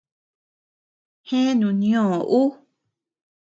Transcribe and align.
Jee 1.27 1.51
nunñoo 1.59 2.17
uu. 2.39 2.49